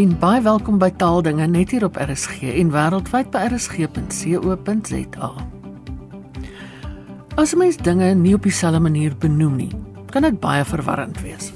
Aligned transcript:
En 0.00 0.14
baie 0.16 0.40
welkom 0.40 0.78
by 0.80 0.86
Taaldinge 0.96 1.44
net 1.50 1.74
hier 1.74 1.84
op 1.84 1.98
RSG 2.00 2.46
en 2.56 2.70
wêreldwyd 2.72 3.26
by 3.34 3.42
rsg.co.za. 3.50 5.28
As 7.36 7.52
mens 7.60 7.76
dinge 7.84 8.08
nie 8.16 8.32
op 8.38 8.46
dieselfde 8.48 8.80
manier 8.80 9.12
benoem 9.20 9.58
nie, 9.60 9.68
kan 10.14 10.24
dit 10.24 10.40
baie 10.40 10.64
verwarrend 10.64 11.20
wees. 11.20 11.50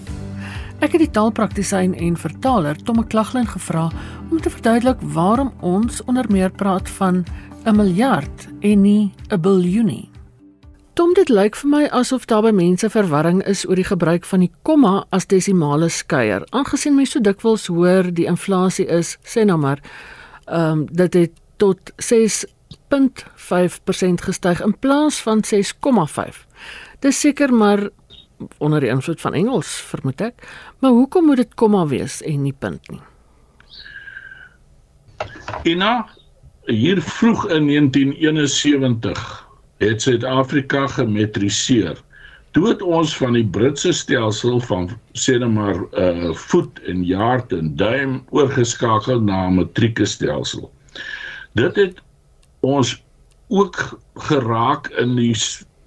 Ek 0.84 0.92
het 0.92 1.06
die 1.06 1.12
taalpraktisyn 1.16 1.96
en 1.96 2.20
vertaler 2.20 2.76
Tom 2.84 3.00
McLaughlin 3.00 3.48
gevra 3.48 3.86
om 4.28 4.36
te 4.36 4.52
verduidelik 4.52 5.00
waarom 5.16 5.54
ons 5.64 6.04
onder 6.04 6.28
meer 6.28 6.52
praat 6.52 6.90
van 7.00 7.24
'n 7.64 7.76
miljard 7.76 8.48
en 8.60 8.82
nie 8.82 9.14
'n 9.30 9.40
biljoen 9.40 9.86
nie. 9.86 10.13
Tom, 10.94 11.10
dit 11.10 11.26
lyk 11.26 11.56
vir 11.58 11.66
my 11.72 11.90
asof 11.90 12.22
daar 12.30 12.44
by 12.46 12.52
mense 12.54 12.86
verwarring 12.86 13.40
is 13.50 13.64
oor 13.66 13.74
die 13.74 13.86
gebruik 13.88 14.22
van 14.30 14.44
die 14.44 14.52
komma 14.62 15.02
as 15.10 15.26
desimale 15.26 15.88
skeier. 15.90 16.44
Aangesien 16.54 16.94
mense 16.94 17.16
so 17.16 17.20
dikwels 17.24 17.66
hoor 17.66 18.14
die 18.14 18.30
inflasie 18.30 18.86
is, 18.86 19.18
sê 19.26 19.42
nou 19.42 19.58
maar, 19.58 19.82
ehm 20.46 20.70
um, 20.70 20.86
dit 20.86 21.14
het 21.18 21.32
tot 21.58 21.90
6.5% 21.98 22.46
gestyg 24.28 24.62
in 24.62 24.78
plaas 24.78 25.18
van 25.26 25.42
6,5. 25.42 26.46
Dis 27.02 27.20
seker 27.20 27.50
maar 27.50 27.90
onder 28.58 28.80
die 28.80 28.90
invloed 28.94 29.20
van 29.20 29.34
Engels, 29.34 29.66
vermoed 29.90 30.20
ek. 30.20 30.34
Maar 30.78 30.90
hoekom 30.90 31.24
moet 31.26 31.36
dit 31.42 31.54
komma 31.54 31.86
wees 31.90 32.22
en 32.22 32.42
nie 32.42 32.54
punt 32.54 32.90
nie? 32.90 33.02
Ina, 35.74 36.06
hier 36.70 37.02
vroeg 37.02 37.50
in 37.50 37.66
1971 37.66 39.43
het 39.88 40.02
Suid-Afrika 40.02 40.86
gemetriseer. 40.86 41.98
Toe 42.54 42.68
het 42.68 42.82
ons 42.82 43.16
van 43.16 43.34
die 43.34 43.46
Britse 43.46 43.92
stelsel 43.92 44.60
van 44.60 44.88
sê 45.18 45.34
net 45.42 45.50
maar 45.50 45.80
uh 45.98 46.30
voet 46.46 46.78
en 46.86 47.02
yard 47.04 47.52
en 47.52 47.72
duim 47.76 48.20
oorgeskakel 48.30 49.20
na 49.20 49.48
'n 49.48 49.58
metrieke 49.58 50.06
stelsel. 50.06 50.70
Dit 51.58 51.76
het 51.76 51.98
ons 52.60 53.02
ook 53.48 53.98
geraak 54.14 54.88
in 55.02 55.16
die 55.16 55.34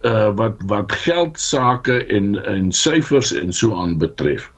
uh 0.04 0.36
wat 0.36 0.60
wat 0.68 0.92
geld 0.92 1.40
sake 1.40 2.06
en 2.06 2.36
en 2.46 2.72
syfers 2.72 3.32
en 3.34 3.54
so 3.54 3.76
aan 3.76 3.98
betref. 3.98 4.52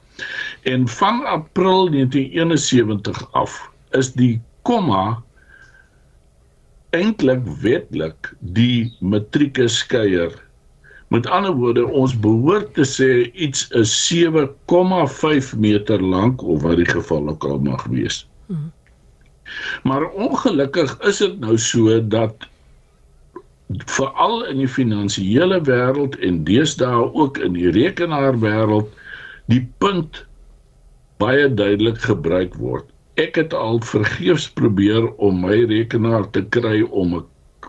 En 0.62 0.88
van 0.88 1.24
April 1.24 1.90
1971 1.90 3.32
af 3.32 3.70
is 3.90 4.12
die 4.12 4.40
komma 4.62 5.22
eintlik 6.96 7.42
wetlik 7.62 8.32
die 8.54 8.90
matrieke 9.00 9.68
skeier. 9.68 10.32
Met 11.10 11.26
ander 11.26 11.54
woorde, 11.58 11.86
ons 11.86 12.14
behoort 12.22 12.74
te 12.74 12.86
sê 12.86 13.30
iets 13.34 13.66
is 13.78 13.92
7,5 14.06 15.54
meter 15.58 16.02
lank 16.02 16.42
of 16.42 16.62
wat 16.62 16.78
die 16.78 16.88
geval 16.90 17.32
ook 17.32 17.46
al 17.46 17.58
mag 17.66 17.84
wees. 17.90 18.22
Hmm. 18.46 18.70
Maar 19.82 20.06
ongelukkig 20.10 20.94
is 21.06 21.18
dit 21.18 21.38
nou 21.42 21.58
so 21.58 21.98
dat 22.14 22.46
veral 23.90 24.44
in 24.50 24.62
die 24.62 24.70
finansiële 24.70 25.60
wêreld 25.66 26.16
en 26.26 26.42
deesdae 26.46 27.10
ook 27.14 27.38
in 27.38 27.54
die 27.58 27.70
rekenaarwêreld 27.74 28.90
die 29.50 29.62
punt 29.82 30.24
baie 31.22 31.46
duidelik 31.54 31.98
gebruik 32.02 32.54
word 32.58 32.86
ek 33.20 33.36
het 33.40 33.54
al 33.54 33.80
vergeefs 33.84 34.48
probeer 34.60 35.08
om 35.18 35.42
my 35.44 35.58
rekenaar 35.72 36.26
te 36.36 36.42
kry 36.56 36.80
om 36.90 37.20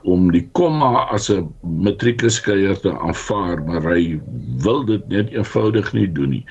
om 0.09 0.31
die 0.34 0.47
komma 0.57 1.06
as 1.13 1.29
'n 1.29 1.45
matrieke 1.62 2.29
skeier 2.29 2.78
te 2.81 2.89
aanvaar, 2.89 3.62
maar 3.67 3.84
hy 3.85 4.19
wil 4.66 4.84
dit 4.85 5.07
net 5.09 5.29
eenvoudig 5.29 5.94
nie 5.94 6.07
doen 6.07 6.29
nie. 6.29 6.45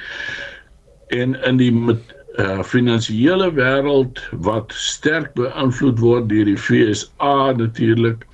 En 1.08 1.34
in 1.48 1.56
die 1.56 1.72
met 1.72 2.14
uh, 2.38 2.62
finansiële 2.62 3.50
wêreld 3.54 4.20
wat 4.46 4.72
sterk 4.72 5.34
beïnvloed 5.34 5.98
word 5.98 6.28
deur 6.28 6.46
die 6.46 6.56
FSA 6.56 7.52
natuurlik 7.58 8.26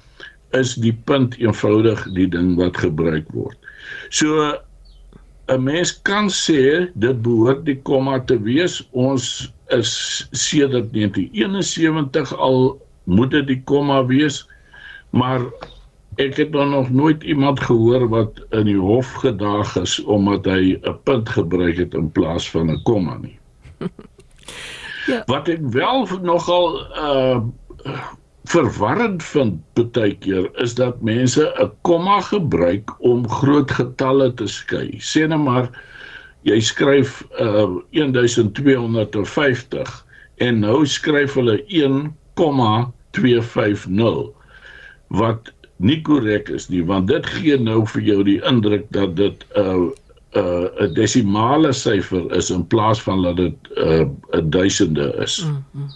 is 0.57 0.75
die 0.75 0.93
punt 1.09 1.39
eenvoudig 1.41 2.05
die 2.17 2.29
ding 2.29 2.55
wat 2.61 2.77
gebruik 2.77 3.27
word. 3.33 3.57
So 4.11 4.53
'n 5.49 5.63
mens 5.65 5.95
kan 6.03 6.29
sê 6.29 6.91
dit 6.95 7.23
behoort 7.23 7.65
die 7.65 7.81
komma 7.83 8.19
te 8.21 8.37
wees. 8.43 8.83
Ons 8.93 9.53
is 9.75 10.27
sedert 10.31 10.93
1971 10.93 12.37
al 12.37 12.81
moet 13.05 13.31
dit 13.31 13.47
die 13.47 13.63
komma 13.65 14.05
wees 14.07 14.45
maar 15.11 15.43
ek 16.17 16.37
het 16.37 16.51
nog 16.51 16.91
nooit 16.91 17.23
iemand 17.23 17.61
gehoor 17.61 18.09
wat 18.09 18.41
in 18.51 18.65
die 18.65 18.79
hof 18.81 19.13
gedaag 19.21 19.77
is 19.77 19.99
omdat 20.05 20.45
hy 20.45 20.79
'n 20.81 20.99
punt 21.05 21.29
gebruik 21.29 21.77
het 21.77 21.95
in 21.95 22.11
plaas 22.11 22.51
van 22.51 22.71
'n 22.71 22.83
komma 22.83 23.19
nie. 23.21 23.39
ja. 25.13 25.23
Wat 25.27 25.49
ek 25.49 25.61
wel 25.61 26.09
nogal 26.23 26.81
uh 26.97 27.41
verwarrend 28.47 29.23
vind 29.23 29.59
baie 29.75 30.15
keer 30.15 30.51
is 30.63 30.75
dat 30.75 31.03
mense 31.03 31.53
'n 31.59 31.71
komma 31.83 32.21
gebruik 32.21 32.95
om 33.01 33.29
groot 33.29 33.71
getalle 33.71 34.35
te 34.35 34.47
skei. 34.47 34.99
Sê 34.99 35.27
net 35.27 35.39
maar 35.39 35.71
jy 36.47 36.61
skryf 36.63 37.27
uh 37.43 37.83
1250 37.91 40.07
en 40.47 40.55
nou 40.63 40.87
skryf 40.87 41.35
hulle 41.39 41.57
1,250 41.67 44.31
wat 45.21 45.43
nie 45.77 46.01
korrek 46.03 46.49
is 46.49 46.69
nie 46.73 46.85
want 46.87 47.09
dit 47.11 47.27
gee 47.37 47.59
nou 47.61 47.87
vir 47.93 48.03
jou 48.11 48.21
die 48.27 48.41
indruk 48.49 48.85
dat 48.97 49.17
dit 49.17 49.45
'n 49.55 49.61
uh, 49.61 49.87
'n 50.37 50.41
uh, 50.41 50.67
'n 50.87 50.95
desimale 50.95 51.73
syfer 51.73 52.33
is 52.37 52.51
in 52.51 52.67
plaas 52.67 53.03
van 53.03 53.23
dat 53.23 53.37
dit 53.37 53.57
'n 53.77 54.19
uh, 54.35 54.41
duisende 54.45 55.15
is. 55.23 55.45
Mm 55.45 55.65
-hmm. 55.73 55.89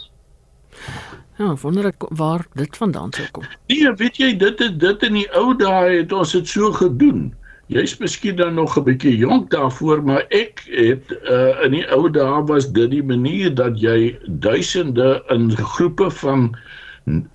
Ja, 1.41 1.57
wonder 1.57 1.87
ek 1.87 2.05
waar 2.09 2.47
dit 2.53 2.77
vandaan 2.77 3.13
sou 3.13 3.29
kom. 3.31 3.45
Nee, 3.67 3.93
weet 3.97 4.17
jy 4.17 4.37
dit 4.37 4.61
is 4.61 4.77
dit 4.77 5.03
in 5.03 5.13
die 5.13 5.29
ou 5.33 5.57
dae 5.57 6.03
het 6.03 6.13
ons 6.13 6.33
dit 6.37 6.49
so 6.49 6.73
gedoen. 6.73 7.33
Jy's 7.71 7.93
miskien 8.03 8.37
dan 8.37 8.55
nog 8.59 8.75
'n 8.79 8.83
bietjie 8.83 9.17
jonk 9.17 9.51
daarvoor, 9.51 10.03
maar 10.03 10.25
ek 10.35 10.65
het 10.67 11.13
uh, 11.23 11.65
in 11.65 11.71
die 11.77 11.87
ou 11.95 12.11
dae 12.11 12.43
was 12.47 12.67
dit 12.73 12.91
die 12.91 13.03
manier 13.03 13.55
dat 13.55 13.79
jy 13.81 14.19
duisende 14.43 15.23
in 15.31 15.55
groepe 15.57 16.11
van 16.11 16.51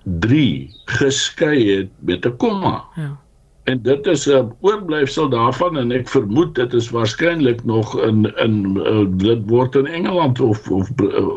3 0.04 0.70
geskei 0.84 1.56
het 1.70 1.90
met 2.04 2.26
'n 2.26 2.36
komma. 2.36 2.84
Ja. 2.96 3.16
En 3.64 3.82
dit 3.82 4.06
is 4.06 4.28
'n 4.28 4.52
oorblyfsel 4.60 5.28
daarvan 5.28 5.76
en 5.76 5.92
ek 5.92 6.08
vermoed 6.08 6.54
dit 6.54 6.72
is 6.72 6.90
waarskynlik 6.90 7.64
nog 7.64 7.96
in 8.02 8.28
in 8.36 8.76
uh, 8.76 9.06
dit 9.08 9.40
word 9.48 9.74
in 9.74 9.86
Engeland 9.86 10.40
of 10.40 10.70
of 10.70 10.90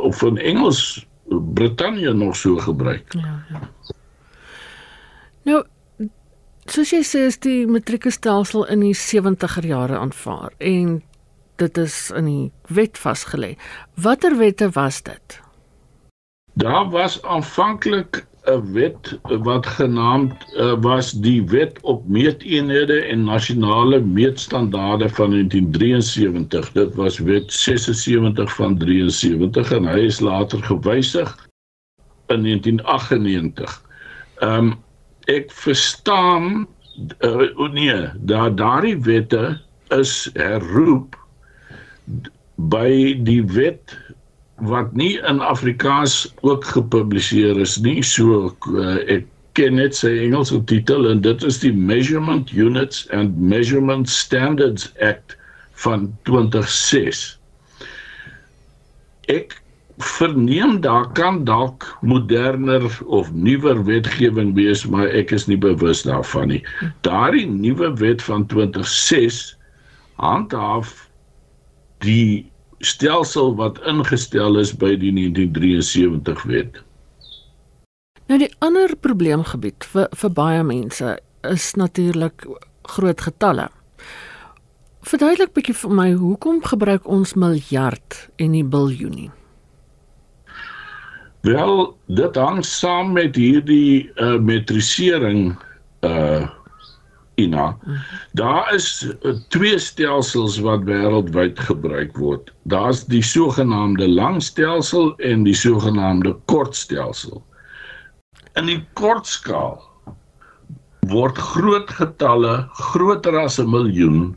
of 0.04 0.24
in 0.24 0.38
Engels 0.38 1.08
Brittanje 1.54 2.14
nog 2.14 2.36
so 2.36 2.58
gebruik. 2.58 3.14
Ja, 3.14 3.46
ja. 3.50 3.60
Nou 5.44 5.64
soos 6.72 6.91
jy 6.94 7.03
sê 7.07 7.25
is 7.28 7.38
die 7.41 7.66
matrieke 7.68 8.12
stelsel 8.12 8.66
in 8.74 8.84
die 8.85 8.96
70er 8.96 9.66
jare 9.68 10.00
aanvaar 10.00 10.53
en 10.59 11.00
dit 11.59 11.78
is 11.78 11.97
in 12.16 12.25
die 12.30 12.52
wet 12.74 12.97
vasgelê. 12.97 13.56
Watter 13.96 14.38
wette 14.40 14.69
was 14.75 15.02
dit? 15.03 15.40
Daar 16.59 16.90
was 16.91 17.22
aanvanklik 17.24 18.25
'n 18.47 18.74
wet 18.74 19.19
wat 19.24 19.66
genaamd 19.66 20.34
uh, 20.56 20.74
was 20.81 21.12
die 21.12 21.44
wet 21.44 21.80
op 21.81 22.07
meeteenhede 22.07 23.01
en 23.01 23.24
nasionale 23.24 24.00
meetstandaarde 24.00 25.09
van 25.09 25.30
1973. 25.30 26.72
Dit 26.72 26.95
was 26.95 27.18
wet 27.18 27.54
76 27.54 28.56
van 28.56 28.77
73 28.77 29.72
en 29.72 29.86
hy 29.86 30.00
is 30.00 30.19
later 30.19 30.63
gewysig 30.63 31.50
in 32.27 32.44
1998. 32.44 33.81
Ehm 34.39 34.54
um, 34.54 34.88
ek 35.30 35.54
verstaan 35.54 36.68
uh, 37.26 37.70
nee, 37.74 37.98
daar 38.30 38.56
daardie 38.56 38.98
wette 39.06 39.60
is 39.96 40.30
herroep 40.34 41.18
by 42.70 43.16
die 43.24 43.42
wet 43.56 43.96
wat 44.68 44.92
nie 44.94 45.16
in 45.24 45.40
Afrikaans 45.40 46.34
ook 46.42 46.66
gepubliseer 46.66 47.60
is 47.60 47.78
nie. 47.80 48.02
So 48.04 48.50
uh, 48.74 48.98
ek 49.08 49.28
ken 49.58 49.78
net 49.80 49.96
sy 49.96 50.12
Engelse 50.26 50.60
titel 50.68 51.08
en 51.10 51.24
dit 51.24 51.44
is 51.48 51.62
die 51.64 51.74
Measurement 51.74 52.52
Units 52.52 53.06
and 53.16 53.38
Measurement 53.40 54.10
Standards 54.10 54.92
Act 55.00 55.38
van 55.84 56.10
2006. 56.28 57.40
Ek 59.32 59.59
verneem 60.00 60.81
daar 60.81 61.12
kan 61.12 61.44
dalk 61.44 61.98
moderner 62.01 63.00
of 63.06 63.34
nuwer 63.34 63.84
wetgewing 63.84 64.54
wees, 64.56 64.86
maar 64.86 65.07
ek 65.07 65.31
is 65.36 65.48
nie 65.48 65.57
bewus 65.60 66.06
daarvan 66.07 66.48
nie. 66.48 66.62
Daardie 67.04 67.48
nuwe 67.48 67.92
wet 68.00 68.24
van 68.24 68.46
2006 68.48 69.57
handhaaf 70.16 71.10
die 72.04 72.48
stelsel 72.80 73.56
wat 73.56 73.80
ingestel 73.88 74.60
is 74.60 74.72
by 74.72 74.94
die 74.96 75.12
1973 75.12 76.44
wet. 76.48 76.80
Nou 78.31 78.40
die 78.40 78.51
ander 78.63 78.96
probleemgebied 78.96 79.84
vir 79.92 80.07
vir 80.16 80.31
baie 80.31 80.63
mense 80.63 81.18
is 81.50 81.74
natuurlik 81.75 82.46
groot 82.96 83.22
getalle. 83.22 83.68
Verduidelik 85.10 85.51
bietjie 85.56 85.75
vir 85.75 85.92
my 85.96 86.07
hoekom 86.13 86.63
gebruik 86.63 87.07
ons 87.07 87.34
miljard 87.36 88.30
en 88.38 88.51
nie 88.56 88.63
biljoen 88.63 89.16
nie? 89.16 89.30
Wel, 91.41 91.97
dit 92.06 92.36
hang 92.36 92.65
saam 92.65 93.12
met 93.15 93.36
hierdie 93.36 94.12
uh, 94.15 94.38
metrisering 94.38 95.56
uh 96.03 96.47
Ina. 97.39 97.77
Daar 98.36 98.74
is 98.75 99.07
uh, 99.07 99.31
twee 99.47 99.77
stelsels 99.80 100.57
wat 100.59 100.83
wêreldwyd 100.83 101.59
gebruik 101.69 102.18
word. 102.19 102.51
Daar's 102.68 103.06
die 103.07 103.24
sogenaamde 103.24 104.09
langstelsel 104.12 105.13
en 105.24 105.45
die 105.47 105.56
sogenaamde 105.56 106.36
kortstelsel. 106.51 107.39
In 108.59 108.68
die 108.68 108.81
kortskaal 109.00 109.80
word 111.07 111.39
groot 111.39 111.88
getalle 111.95 112.68
groter 112.91 113.39
as 113.39 113.56
'n 113.59 113.71
miljoen 113.71 114.36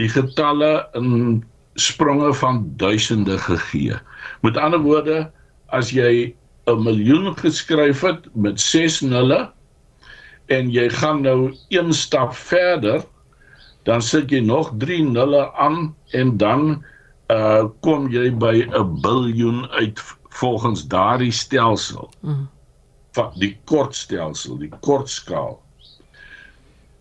die 0.00 0.08
getalle 0.08 0.88
in 0.96 1.44
spronge 1.76 2.32
van 2.34 2.64
duisende 2.80 3.38
gegee. 3.38 4.00
Met 4.40 4.56
ander 4.56 4.80
woorde, 4.80 5.30
as 5.72 5.90
jy 5.90 6.34
'n 6.70 6.82
miljoen 6.84 7.32
geskryf 7.38 8.00
het 8.06 8.28
met 8.34 8.60
6 8.60 9.00
nulle 9.00 9.50
en 10.46 10.70
jy 10.70 10.88
gaan 10.88 11.22
nou 11.22 11.54
een 11.68 11.92
stap 11.92 12.34
verder, 12.34 13.04
dan 13.88 14.02
sit 14.02 14.30
jy 14.30 14.40
nog 14.40 14.72
3 14.78 15.02
nulle 15.04 15.52
aan 15.54 15.94
en 16.12 16.36
dan 16.36 16.84
uh 17.32 17.64
kom 17.80 18.10
jy 18.12 18.30
by 18.30 18.66
'n 18.68 19.00
biljoen 19.00 19.66
uit 19.70 20.00
volgens 20.28 20.86
daardie 20.86 21.32
stelsel. 21.32 22.10
Mm. 22.20 22.48
Van 23.12 23.32
die 23.36 23.58
kortstelsel, 23.64 24.58
die 24.58 24.72
kortskaal. 24.80 25.60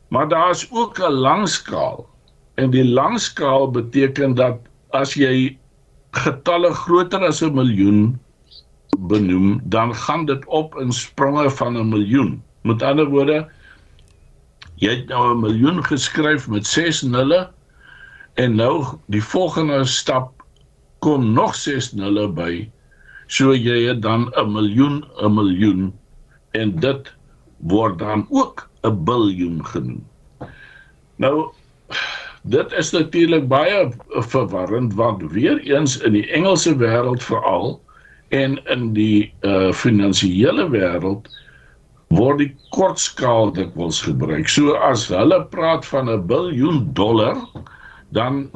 Maar 0.08 0.28
daar 0.28 0.50
is 0.50 0.68
ook 0.72 1.00
'n 1.00 1.12
langskaal. 1.12 2.10
En 2.56 2.70
die 2.70 2.86
langskaal 2.86 3.72
beteken 3.72 4.36
dat 4.36 4.58
as 4.90 5.14
jy 5.14 5.58
getalle 6.12 6.74
groter 6.74 7.24
as 7.28 7.42
'n 7.42 7.54
miljoen 7.54 8.20
benoem, 9.00 9.62
dan 9.64 9.96
gaan 9.96 10.26
dit 10.26 10.46
op 10.46 10.76
in 10.76 10.92
spronge 10.92 11.50
van 11.50 11.78
'n 11.78 11.90
miljoen. 11.90 12.44
Met 12.62 12.82
ander 12.82 13.10
woorde, 13.10 13.48
jy 14.76 14.90
het 14.90 15.08
nou 15.08 15.34
'n 15.34 15.40
miljoen 15.40 15.84
geskryf 15.84 16.48
met 16.48 16.68
6 16.68 17.02
nulle 17.02 17.50
en 18.34 18.56
nou 18.56 18.86
die 19.06 19.24
volgende 19.24 19.86
stap 19.86 20.44
kom 21.00 21.34
nog 21.34 21.56
6 21.56 21.92
nulle 21.92 22.28
by. 22.30 22.70
So 23.28 23.54
jy 23.54 23.88
het 23.88 24.02
dan 24.02 24.32
'n 24.36 24.52
miljoen, 24.52 25.06
'n 25.22 25.34
miljoen 25.34 25.94
en 26.52 26.80
dit 26.80 27.14
word 27.58 28.00
dan 28.00 28.28
ook 28.30 28.70
'n 28.84 29.04
biljoen 29.04 29.66
genoem. 29.66 30.08
Nou 31.16 31.52
dit 32.44 32.72
is 32.72 32.92
natuurlik 32.92 33.48
baie 33.48 33.92
verwarrend 34.10 34.94
want 34.94 35.32
weer 35.32 35.60
eens 35.60 35.98
in 35.98 36.14
die 36.14 36.28
Engelse 36.32 36.76
wêreld 36.76 37.24
veral 37.24 37.82
en 38.32 38.58
in 38.72 38.92
die 38.96 39.32
uh 39.48 39.72
finansiële 39.76 40.68
wêreld 40.72 41.30
word 42.12 42.42
die 42.44 42.52
kortskaal 42.76 43.54
dikwels 43.56 44.02
gebruik. 44.04 44.50
So 44.52 44.76
as 44.76 45.08
hulle 45.12 45.40
praat 45.54 45.86
van 45.88 46.10
'n 46.10 46.28
biljoen 46.28 46.94
dollar, 46.94 47.38
dan 48.12 48.50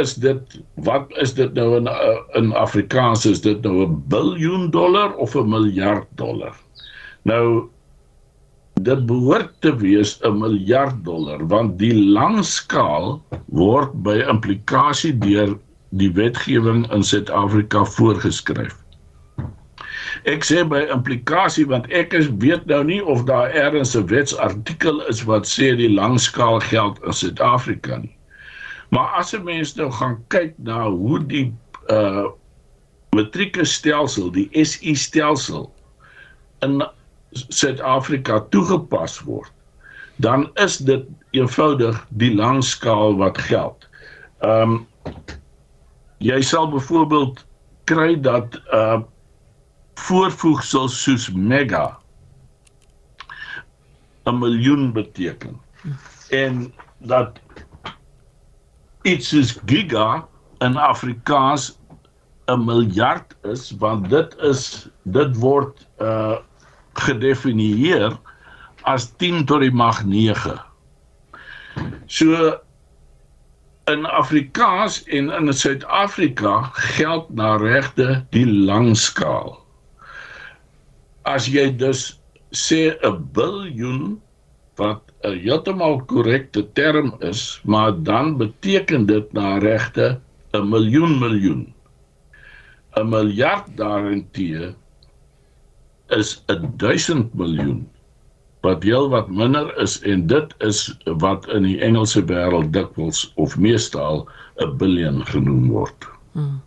is 0.00 0.14
dit 0.14 0.60
wat 0.74 1.12
is 1.20 1.34
dit 1.34 1.52
nou 1.54 1.76
in 1.76 1.88
uh, 1.88 2.18
in 2.38 2.52
Afrikaans 2.56 3.26
is 3.28 3.40
dit 3.40 3.60
nou 3.62 3.86
'n 3.86 4.02
biljoen 4.08 4.70
dollar 4.70 5.14
of 5.16 5.36
'n 5.36 5.48
miljard 5.48 6.08
dollar. 6.16 6.56
Nou 7.24 7.68
dit 8.80 9.06
behoort 9.06 9.52
te 9.60 9.76
wees 9.76 10.18
'n 10.22 10.38
miljard 10.38 11.04
dollar 11.04 11.46
want 11.46 11.78
die 11.78 11.94
langskaal 11.94 13.22
word 13.46 13.92
by 14.02 14.24
implikasie 14.28 15.18
deur 15.18 15.58
die 15.90 16.12
wetgewing 16.12 16.90
in 16.92 17.02
Suid-Afrika 17.02 17.84
voorgeskryf. 17.84 18.81
Ek 20.22 20.44
sê 20.46 20.62
by 20.62 20.84
implikasie 20.94 21.64
want 21.66 21.88
ek 21.90 22.12
is 22.14 22.28
weet 22.42 22.68
nou 22.70 22.84
nie 22.86 23.00
of 23.02 23.24
daar 23.26 23.50
eers 23.50 23.96
'n 23.98 24.06
wetsartikel 24.06 25.02
is 25.10 25.24
wat 25.26 25.48
sê 25.50 25.74
die 25.76 25.90
langskaal 25.90 26.60
geld 26.60 27.02
in 27.02 27.12
Suid-Afrika 27.12 27.96
nie. 27.96 28.16
Maar 28.94 29.08
as 29.18 29.34
'n 29.34 29.42
mens 29.44 29.74
nou 29.74 29.90
gaan 29.90 30.22
kyk 30.28 30.54
na 30.58 30.86
hoe 30.90 31.18
die 31.26 31.52
uh 31.90 32.30
metrieke 33.12 33.64
stelsel, 33.64 34.30
die 34.30 34.48
SI 34.64 34.94
stelsel 34.94 35.72
in 36.62 36.82
Suid-Afrika 37.32 38.40
toegepas 38.50 39.20
word, 39.20 39.50
dan 40.16 40.50
is 40.54 40.76
dit 40.78 41.04
eenvoudig 41.30 42.06
die 42.08 42.34
langskaal 42.34 43.16
wat 43.16 43.38
geld. 43.38 43.88
Ehm 44.40 44.62
um, 44.62 44.86
jy 46.18 46.40
sal 46.40 46.70
byvoorbeeld 46.70 47.44
kry 47.84 48.20
dat 48.20 48.60
uh 48.72 49.02
voorvoegsels 50.06 51.02
soos 51.02 51.30
mega 51.32 51.98
'n 54.26 54.38
miljoen 54.38 54.92
beteken 54.92 55.60
en 56.30 56.72
dat 56.98 57.40
iets 59.02 59.28
soos 59.28 59.58
giga 59.66 60.26
in 60.58 60.76
Afrikaans 60.76 61.78
'n 62.46 62.64
miljard 62.64 63.36
is 63.42 63.70
want 63.78 64.10
dit 64.10 64.36
is 64.38 64.88
dit 65.02 65.36
word 65.36 65.86
uh 65.98 66.38
gedefinieer 66.92 68.18
as 68.82 69.08
10 69.16 69.44
tot 69.44 69.60
die 69.60 69.72
mag 69.72 70.04
9. 70.04 70.60
So 72.06 72.58
in 73.84 74.04
Afrikaans 74.06 75.02
en 75.04 75.30
in 75.30 75.52
Suid-Afrika 75.54 76.62
geld 76.72 77.30
na 77.34 77.56
regte 77.56 78.26
die 78.30 78.46
langskaal 78.46 79.61
as 81.24 81.46
jy 81.46 81.70
dus 81.76 82.20
sê 82.52 82.98
'n 83.02 83.16
biljoen 83.32 84.20
wat 84.76 85.02
'n 85.24 85.38
heeltemal 85.38 86.00
korrekte 86.06 86.62
term 86.72 87.14
is, 87.20 87.60
maar 87.64 87.92
dan 88.02 88.36
beteken 88.36 89.06
dit 89.06 89.32
na 89.32 89.58
regte 89.58 90.20
'n 90.52 90.68
miljoen 90.68 91.18
miljoen. 91.18 91.74
'n 92.96 93.08
miljard 93.08 93.76
daarentee 93.76 94.74
is 96.08 96.44
'n 96.48 96.76
1000 96.76 97.34
miljoen 97.34 97.88
wat 98.60 98.82
heel 98.82 99.08
wat 99.08 99.28
minder 99.28 99.76
is 99.78 100.00
en 100.00 100.26
dit 100.26 100.54
is 100.58 100.98
wat 101.04 101.48
in 101.48 101.62
die 101.62 101.80
Engelse 101.80 102.22
wêreld 102.24 102.72
dikwels 102.72 103.32
of 103.34 103.58
meestal 103.58 104.28
'n 104.56 104.76
biljoen 104.76 105.26
genoem 105.26 105.68
word. 105.68 106.06
Hmm. 106.32 106.60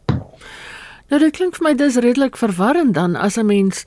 Nou 1.10 1.20
dit 1.20 1.32
klink 1.38 1.56
vir 1.56 1.64
my 1.64 1.74
dis 1.78 1.96
redelik 2.02 2.38
verwarrend 2.38 2.94
dan 2.94 3.16
as 3.16 3.38
'n 3.38 3.46
mens 3.46 3.86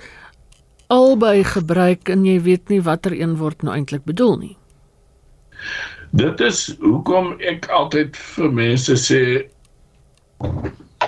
albei 0.88 1.44
gebruik 1.44 2.08
en 2.08 2.24
jy 2.24 2.38
weet 2.44 2.72
nie 2.72 2.80
watter 2.84 3.12
een 3.12 3.36
word 3.40 3.62
nou 3.62 3.74
eintlik 3.76 4.04
bedoel 4.08 4.36
nie. 4.40 4.54
Dit 6.16 6.40
is 6.40 6.62
hoekom 6.80 7.34
ek 7.44 7.68
altyd 7.68 8.16
vir 8.34 8.52
mense 8.56 8.96
sê 8.96 9.22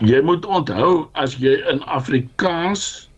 jy 0.05 0.21
moet 0.25 0.45
onthou 0.45 1.09
as 1.17 1.39
jy 1.41 1.57
in 1.73 1.81
Afrikaans 1.89 3.09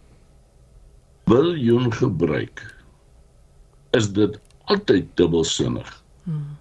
biljoen 1.31 1.91
gebruik 1.95 2.63
is 3.99 4.09
dit 4.15 4.39
altyd 4.71 5.09
dubbelsinnig. 5.19 5.89
Hmm. 6.25 6.55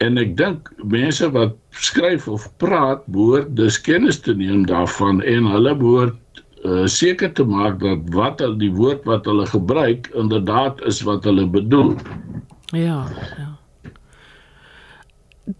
En 0.00 0.16
ek 0.22 0.36
dink 0.38 0.70
mense 0.86 1.26
wat 1.34 1.58
skryf 1.76 2.28
of 2.30 2.46
praat 2.62 3.02
behoort 3.10 3.50
dus 3.58 3.80
kennis 3.82 4.22
te 4.22 4.34
neem 4.34 4.62
daarvan 4.70 5.20
en 5.20 5.50
hulle 5.50 5.74
behoort 5.82 6.16
uh, 6.64 6.86
seker 6.86 7.32
te 7.32 7.44
maak 7.44 7.80
dat 7.80 7.98
wat 8.14 8.42
die 8.60 8.72
woord 8.74 9.04
wat 9.04 9.24
hulle 9.24 9.46
gebruik 9.46 10.10
inderdaad 10.14 10.82
is 10.88 11.02
wat 11.02 11.24
hulle 11.24 11.46
bedoel. 11.46 11.94
Ja, 12.76 13.06
ja. 13.38 13.48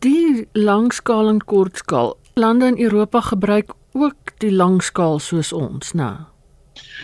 Die 0.01 0.47
langskaal 0.53 1.29
en 1.29 1.41
kortskaal 1.45 2.17
lande 2.35 2.67
in 2.67 2.79
Europa 2.79 3.21
gebruik 3.21 3.73
ook 3.93 4.37
die 4.39 4.53
langskaal 4.55 5.19
soos 5.19 5.53
ons, 5.53 5.93
né? 5.93 6.13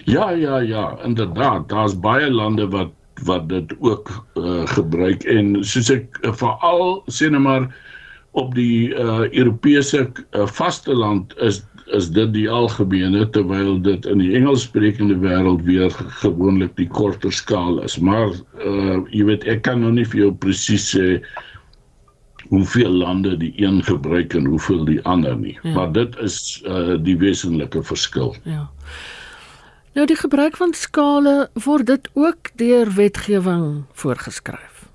Ja, 0.05 0.31
ja, 0.31 0.59
ja, 0.59 0.99
inderdaad, 1.05 1.69
daar's 1.69 1.99
baie 2.00 2.31
lande 2.31 2.69
wat 2.69 2.93
wat 3.25 3.49
dit 3.49 3.73
ook 3.81 4.11
uh, 4.35 4.67
gebruik 4.69 5.23
en 5.25 5.65
soos 5.65 5.88
ek 5.88 6.19
uh, 6.21 6.35
veral 6.37 6.99
sê 7.09 7.31
net 7.33 7.41
maar 7.41 7.65
op 8.37 8.50
die 8.55 8.93
uh, 8.93 9.25
Europese 9.31 10.03
uh, 10.05 10.45
vasteland 10.45 11.33
is 11.41 11.62
is 11.95 12.09
dit 12.11 12.33
die 12.35 12.49
algemene 12.50 13.26
terwyl 13.31 13.76
dit 13.83 14.07
in 14.11 14.19
die 14.19 14.33
Engelssprekende 14.35 15.16
wêreld 15.23 15.62
weer 15.66 15.90
gewoonlik 16.23 16.75
die 16.76 16.88
korter 16.88 17.33
skaal 17.33 17.78
is. 17.87 17.99
Maar 17.99 18.33
uh 18.64 18.99
jy 19.14 19.25
weet 19.31 19.47
ek 19.47 19.62
kan 19.69 19.81
nog 19.81 19.95
nie 19.99 20.07
vir 20.07 20.26
jou 20.26 20.33
presies 20.35 20.88
sê 20.95 21.21
hoeveel 22.50 22.90
lande 22.90 23.37
die 23.38 23.52
een 23.59 23.83
gebruik 23.87 24.35
en 24.35 24.47
hoeveel 24.47 24.85
die 24.85 25.00
ander 25.02 25.37
nie. 25.38 25.59
Ja. 25.62 25.75
Maar 25.78 25.93
dit 25.93 26.19
is 26.23 26.62
uh 26.66 26.99
die 26.99 27.16
wesenlike 27.19 27.83
verskil. 27.83 28.35
Ja. 28.43 28.66
Nou 29.95 30.07
die 30.07 30.19
gebruik 30.19 30.57
van 30.57 30.75
skale 30.75 31.49
word 31.64 31.87
dit 31.87 32.09
ook 32.14 32.50
deur 32.61 32.90
wetgewing 32.95 33.85
voorgeskryf. 33.93 34.88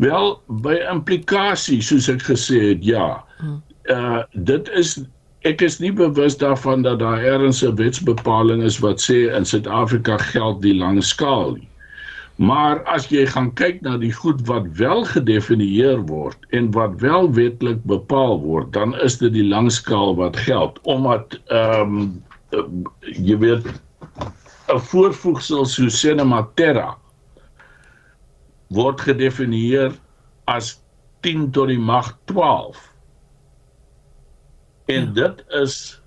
Wel 0.00 0.38
by 0.46 0.78
implikasie 0.88 1.82
soos 1.84 2.08
ek 2.08 2.22
gesê 2.30 2.62
het 2.70 2.84
ja. 2.86 3.24
Hmm. 3.40 3.62
Uh 3.90 4.22
dit 4.32 4.70
is 4.78 5.00
ek 5.48 5.62
is 5.64 5.78
nie 5.80 5.92
bewus 5.92 6.36
daarvan 6.36 6.82
dat 6.82 6.98
daar 6.98 7.22
ergens 7.24 7.62
'n 7.64 7.74
wetsbepaling 7.76 8.62
is 8.62 8.78
wat 8.78 9.00
sê 9.00 9.32
in 9.36 9.44
Suid-Afrika 9.44 10.18
geld 10.18 10.62
die 10.62 10.74
lang 10.74 11.04
skaal 11.04 11.52
nie. 11.54 11.68
Maar 12.36 12.84
as 12.84 13.08
jy 13.08 13.26
gaan 13.26 13.52
kyk 13.54 13.82
na 13.82 13.96
die 13.96 14.12
goed 14.12 14.40
wat 14.48 14.64
wel 14.76 15.04
gedefinieer 15.04 16.00
word 16.08 16.36
en 16.50 16.70
wat 16.72 17.00
wel 17.00 17.32
wetlik 17.32 17.84
bepaal 17.84 18.40
word, 18.40 18.72
dan 18.72 18.94
is 19.00 19.18
dit 19.18 19.32
die 19.32 19.44
langskaal 19.44 20.16
wat 20.16 20.36
geld 20.36 20.78
omdat 20.82 21.40
ehm 21.48 22.16
um, 22.50 22.94
jy 23.02 23.36
weet 23.38 23.66
'n 24.72 24.78
voorvoegsel 24.78 25.64
so 25.64 25.88
cinema 25.88 26.48
terra 26.54 26.96
word 28.68 29.00
gedefinieer 29.00 29.92
as 30.44 30.80
10 31.20 31.50
tot 31.50 31.68
die 31.68 31.78
mag 31.78 32.16
12. 32.24 32.89
En 34.90 35.04
ja. 35.04 35.12
dit 35.12 35.44
is 35.48 36.02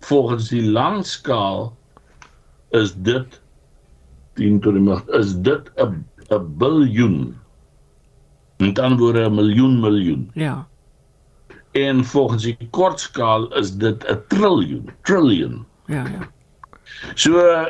volgens 0.00 0.48
die 0.48 0.62
langskaal 0.70 1.76
is 2.70 2.94
dit 2.94 3.40
10 4.38 4.60
tot 4.60 4.76
die 4.76 4.82
mag 4.82 5.06
is 5.18 5.34
dit 5.34 5.70
'n 5.76 6.04
'n 6.28 6.56
biljoen. 6.60 7.36
Met 8.58 8.78
ander 8.78 8.98
woorde 8.98 9.28
'n 9.28 9.34
miljoen 9.34 9.80
miljoen. 9.80 10.30
Ja. 10.34 10.66
En 11.72 12.04
volgens 12.04 12.42
die 12.42 12.68
kortskaal 12.70 13.54
is 13.54 13.74
dit 13.76 14.04
'n 14.04 14.20
triljoen, 14.28 14.90
trillion. 15.02 15.66
Ja, 15.86 16.04
ja. 16.06 16.30
So 17.14 17.38
eh, 17.38 17.66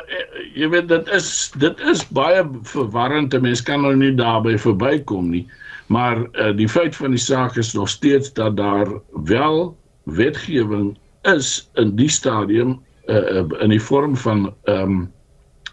jy 0.55 0.69
weet 0.69 0.87
dit 0.87 1.07
is 1.07 1.51
dit 1.57 1.79
is 1.79 2.07
baie 2.07 2.43
verwarrend. 2.61 3.41
Mense 3.41 3.63
kan 3.63 3.81
nou 3.81 3.95
nie 3.95 4.13
daarby 4.15 4.57
verbykom 4.57 5.29
nie. 5.29 5.45
Maar 5.87 6.21
uh, 6.21 6.51
die 6.55 6.69
feit 6.69 6.95
van 6.95 7.15
die 7.15 7.21
saak 7.21 7.55
is 7.57 7.73
nog 7.73 7.89
steeds 7.89 8.33
dat 8.33 8.57
daar 8.57 8.87
wel 9.25 9.77
wetgewing 10.15 10.97
is 11.21 11.69
in 11.75 11.95
die 11.95 12.09
stadium 12.09 12.79
uh, 13.07 13.43
in 13.59 13.69
die 13.69 13.81
vorm 13.81 14.15
van 14.15 14.53
ehm 14.63 14.81
um, 14.81 15.07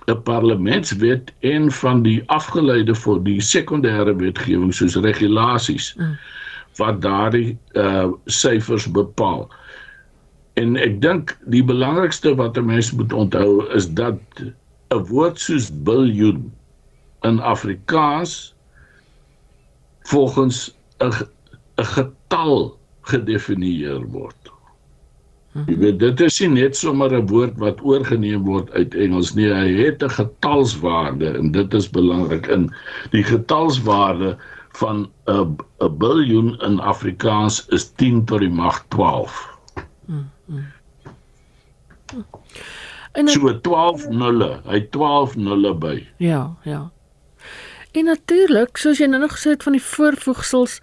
'n 0.07 0.23
parlementswet 0.23 1.33
en 1.40 1.71
van 1.73 2.02
die 2.02 2.23
afgeleide 2.31 2.95
vir 2.95 3.23
die 3.26 3.40
sekondêre 3.43 4.14
wetgewing 4.16 4.75
soos 4.75 4.95
regulasies 5.02 5.95
mm. 5.97 6.12
wat 6.78 7.00
daardie 7.02 7.57
uh 7.75 8.12
syfers 8.26 8.87
bepaal. 8.90 9.49
En 10.55 10.76
ek 10.76 11.00
dink 11.02 11.35
die 11.50 11.64
belangrikste 11.64 12.35
wat 12.38 12.57
'n 12.57 12.71
mens 12.71 12.93
moet 12.93 13.12
onthou 13.12 13.66
is 13.75 13.90
dat 13.99 14.21
'n 14.95 15.02
woord 15.11 15.40
soos 15.40 15.71
biljoen 15.88 16.52
in 17.26 17.40
Afrikaans 17.40 18.55
volgens 20.07 20.71
'n 21.02 21.11
'n 21.83 21.90
getal 21.99 22.78
gedefinieer 23.10 24.04
word. 24.12 24.52
Jy 25.64 25.76
weet 25.80 25.98
dit 26.02 26.20
is 26.20 26.36
nie 26.42 26.48
net 26.52 26.76
sommer 26.76 27.14
'n 27.16 27.26
woord 27.30 27.56
wat 27.62 27.80
oorgeneem 27.80 28.44
word 28.44 28.70
uit 28.76 28.94
Engels 28.94 29.34
nie. 29.34 29.48
Hy 29.48 29.72
het 29.84 30.02
'n 30.02 30.12
getalswaarde 30.12 31.32
en 31.38 31.52
dit 31.52 31.75
is 31.75 31.88
belangrik 31.88 32.46
in 32.46 32.68
die 33.10 33.25
getalswaarde 33.25 34.36
van 34.76 35.08
'n 35.26 35.56
'n 35.80 35.96
biljoen 35.98 36.60
in 36.60 36.80
Afrikaans 36.80 37.66
is 37.68 37.88
10 37.96 38.25
tot 38.25 38.40
die 38.40 38.50
mag 38.50 38.84
12. 38.88 39.56
En 43.12 43.28
so 43.28 43.60
12 43.60 44.08
nulle, 44.08 44.60
hy 44.68 44.80
12 44.90 45.36
nulle 45.36 45.75
by. 45.75 46.06
Ja, 46.16 46.56
ja. 46.62 46.90
En 47.96 48.04
natuurlik, 48.04 48.76
soos 48.76 48.98
jy 48.98 49.06
nou 49.08 49.20
nog 49.22 49.32
gesê 49.38 49.54
het 49.54 49.62
van 49.62 49.72
die 49.72 49.82
voorvoegsels, 49.82 50.80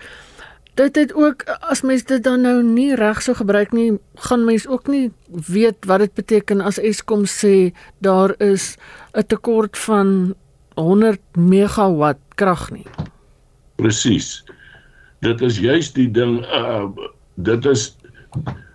dit 0.73 0.95
het 0.95 1.13
ook 1.13 1.43
as 1.69 1.81
mens 1.81 2.03
dit 2.09 2.23
dan 2.23 2.41
nou 2.41 2.63
nie 2.63 2.95
reg 2.95 3.21
sou 3.21 3.35
gebruik 3.37 3.71
nie, 3.71 3.91
gaan 4.27 4.45
mens 4.45 4.67
ook 4.67 4.87
nie 4.87 5.11
weet 5.47 5.85
wat 5.85 5.99
dit 5.99 6.13
beteken 6.13 6.61
as 6.61 6.79
Eskom 6.81 7.25
sê 7.29 7.73
daar 7.97 8.33
is 8.41 8.77
'n 9.13 9.25
tekort 9.27 9.77
van 9.77 10.35
100 10.75 11.21
megawatt 11.37 12.19
krag 12.35 12.71
nie. 12.71 12.85
Presies. 13.75 14.43
Dit 15.21 15.41
is 15.41 15.59
juist 15.59 15.95
die 15.95 16.11
ding 16.11 16.41
uh 16.45 16.89
dit 17.35 17.65
is 17.65 17.97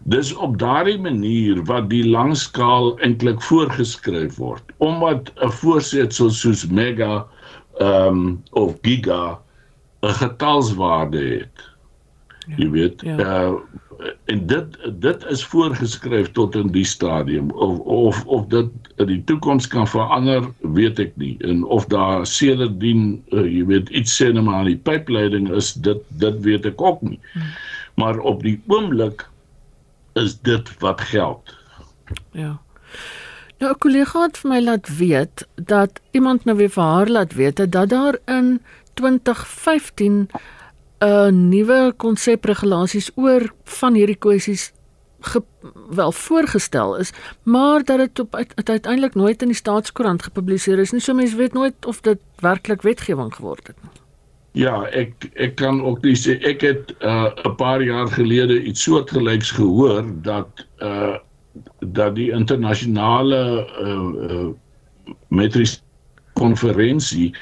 dis 0.08 0.34
op 0.34 0.58
daardie 0.58 0.98
manier 0.98 1.64
wat 1.64 1.90
die 1.90 2.04
langskaal 2.06 2.98
eintlik 2.98 3.42
voorgeskryf 3.42 4.36
word 4.36 4.62
omdat 4.76 5.32
'n 5.42 5.50
voorsetsel 5.50 6.30
soos 6.30 6.66
mega 6.66 7.26
ehm 7.78 8.06
um, 8.08 8.42
of 8.50 8.74
giga 8.82 9.38
'n 10.02 10.14
getalswaarde 10.22 11.22
het 11.38 11.77
jy 12.56 12.70
weet 12.70 13.02
ja. 13.02 13.16
uh, 13.18 13.54
en 14.24 14.46
dit 14.46 14.76
dit 15.02 15.24
is 15.24 15.44
voorgeskryf 15.44 16.30
tot 16.32 16.54
in 16.54 16.70
die 16.72 16.84
stadium. 16.84 17.50
Of 17.50 17.78
of 17.78 18.24
of 18.26 18.46
dit 18.46 18.70
in 18.96 19.06
die 19.06 19.22
toekoms 19.24 19.66
kan 19.66 19.88
verander 19.88 20.46
weet 20.60 20.98
ek 21.02 21.16
nie. 21.16 21.34
En 21.40 21.64
of 21.64 21.86
daar 21.86 22.26
sedertdien 22.26 23.18
uh, 23.34 23.42
jy 23.44 23.64
weet 23.66 23.88
iets 23.88 24.14
sê 24.20 24.30
net 24.32 24.46
maar 24.46 24.64
die 24.68 24.78
pypleiding 24.78 25.50
is 25.50 25.72
dit 25.74 26.02
dit 26.22 26.40
weet 26.46 26.66
ek 26.66 26.80
ook 26.82 27.02
nie. 27.02 27.20
Hmm. 27.32 27.50
maar 27.98 28.18
op 28.18 28.42
die 28.42 28.60
oomblik 28.70 29.26
is 30.14 30.38
dit 30.46 30.70
wat 30.78 31.00
geld. 31.00 31.56
Ja. 32.30 32.60
Nou 33.58 33.72
'n 33.72 33.78
kollega 33.78 34.22
het 34.22 34.38
vir 34.38 34.50
my 34.50 34.60
laat 34.60 34.88
weet 34.96 35.46
dat 35.54 36.00
iemand 36.10 36.44
nou 36.44 36.56
weer 36.56 36.70
vir 36.70 36.82
haar 36.82 37.08
laat 37.08 37.34
weet 37.34 37.56
dat 37.56 37.88
daar 37.88 38.18
in 38.24 38.62
2015 38.94 40.28
'n 41.00 41.48
nuwe 41.48 41.92
konsep 41.96 42.44
regulasies 42.44 43.10
oor 43.14 43.52
van 43.64 43.94
hierdie 43.94 44.18
kwessies 44.18 44.72
wel 45.90 46.12
voorgestel 46.12 46.96
is, 46.96 47.12
maar 47.42 47.84
dat 47.84 47.98
dit 47.98 48.18
op 48.18 48.34
uiteindelik 48.54 49.14
nooit 49.14 49.42
in 49.42 49.48
die 49.48 49.56
staatskoerant 49.56 50.22
gepubliseer 50.22 50.78
is 50.78 50.92
nie. 50.92 51.00
So 51.00 51.14
mense 51.14 51.36
weet 51.36 51.52
nooit 51.52 51.86
of 51.86 52.00
dit 52.00 52.18
werklik 52.40 52.82
wetgewing 52.82 53.34
geword 53.34 53.66
het 53.66 53.76
nie. 53.82 53.90
Ja, 54.52 54.84
ek 54.90 55.28
ek 55.34 55.54
kan 55.60 55.82
ook 55.84 56.02
nie 56.02 56.16
sê 56.16 56.38
ek 56.42 56.60
het 56.60 56.94
'n 57.00 57.06
uh, 57.06 57.54
paar 57.56 57.82
jaar 57.82 58.08
gelede 58.08 58.62
iets 58.62 58.82
soortgelyks 58.82 59.50
gehoor 59.50 60.04
dat 60.22 60.66
uh 60.82 61.16
dat 61.78 62.14
die 62.14 62.30
internasionale 62.30 63.66
uh, 63.82 64.30
uh 64.30 64.48
metris 65.28 65.82
konferensie 66.32 67.34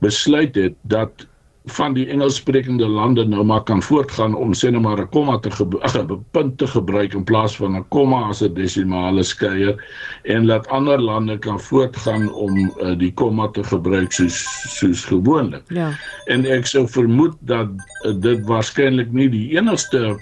besluit 0.00 0.54
het 0.54 0.74
dat 0.82 1.27
van 1.70 1.94
die 1.94 2.06
Engelssprekende 2.08 2.86
lande 2.88 3.24
nou 3.24 3.44
maar 3.44 3.62
kan 3.62 3.82
voortgaan 3.82 4.34
om 4.34 4.54
sê 4.54 4.70
net 4.70 4.82
maar 4.82 5.00
'n 5.00 5.08
komma 5.08 5.38
te 5.38 5.50
'n 5.50 6.24
punt 6.30 6.58
te 6.58 6.66
gebruik 6.66 7.14
in 7.14 7.24
plaas 7.24 7.56
van 7.56 7.76
'n 7.76 7.88
komma 7.88 8.28
as 8.28 8.42
'n 8.42 8.54
desimale 8.54 9.22
skeier 9.22 9.76
en 10.22 10.46
laat 10.46 10.68
ander 10.68 11.00
lande 11.00 11.38
kan 11.38 11.60
voortgaan 11.60 12.32
om 12.32 12.56
uh, 12.58 12.98
die 12.98 13.12
komma 13.12 13.48
te 13.48 13.64
gebruik 13.64 14.12
soos 14.12 14.46
soos 14.78 15.04
gewoonlik. 15.04 15.62
Ja. 15.68 15.90
En 16.26 16.44
ek 16.44 16.66
sou 16.66 16.88
vermoed 16.88 17.36
dat 17.40 17.68
uh, 18.04 18.14
dit 18.20 18.46
waarskynlik 18.46 19.12
nie 19.12 19.28
die 19.28 19.56
enigste 19.56 20.18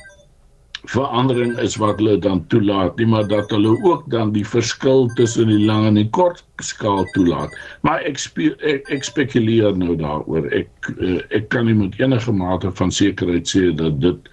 verandering 0.90 1.56
is 1.58 1.76
wat 1.82 1.98
hulle 2.00 2.18
dan 2.22 2.42
toelaat 2.52 2.96
nie 3.00 3.06
maar 3.10 3.26
dat 3.28 3.50
hulle 3.50 3.74
ook 3.82 4.04
dan 4.10 4.32
die 4.32 4.46
verskil 4.46 5.06
tussen 5.18 5.50
die 5.50 5.64
lang 5.66 5.86
en 5.86 5.98
die 5.98 6.08
kort 6.10 6.44
skaal 6.62 7.04
toelaat. 7.14 7.54
Maar 7.86 8.04
ek 8.06 8.20
ek, 8.38 8.86
ek 8.94 9.04
spekuleer 9.04 9.76
nou 9.76 9.96
daaroor. 9.98 10.46
Ek 10.54 10.90
eh, 10.96 11.18
ek 11.36 11.48
kan 11.54 11.66
nie 11.66 11.74
met 11.74 11.98
enige 12.00 12.32
mate 12.32 12.70
van 12.78 12.94
sekerheid 12.94 13.50
sê 13.50 13.72
dat 13.74 14.00
dit 14.00 14.30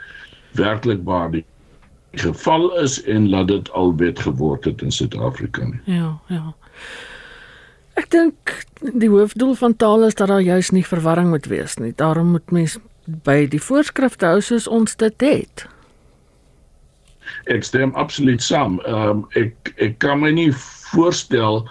werklik 0.60 1.02
waar 1.04 1.32
die 1.34 1.46
geval 2.22 2.70
is 2.84 3.00
en 3.10 3.30
laat 3.30 3.50
dit 3.50 3.72
al 3.74 3.96
wet 3.98 4.22
geword 4.22 4.70
het 4.70 4.82
in 4.82 4.94
Suid-Afrika 4.94 5.66
nie. 5.66 5.82
Ja 5.90 6.20
ja. 6.30 6.54
Ek 7.98 8.10
dink 8.10 8.56
die 8.82 9.10
hoofdoel 9.10 9.54
van 9.58 9.76
taal 9.78 10.06
is 10.06 10.18
dat 10.18 10.30
daar 10.30 10.42
juis 10.42 10.70
nie 10.74 10.86
verwarring 10.86 11.30
moet 11.30 11.46
wees 11.50 11.78
nie. 11.78 11.94
Daarom 11.96 12.34
moet 12.38 12.52
mens 12.52 12.78
by 13.06 13.44
die 13.50 13.62
voorskrifte 13.62 14.30
hou 14.30 14.42
soos 14.42 14.68
ons 14.68 14.96
dit 14.96 15.26
het 15.26 15.68
ek 17.52 17.64
stem 17.64 17.96
absoluut 17.96 18.42
saam. 18.42 18.80
Ehm 18.88 19.10
um, 19.10 19.26
ek 19.40 19.74
ek 19.78 19.98
kan 20.00 20.20
my 20.20 20.32
nie 20.32 20.52
voorstel 20.92 21.64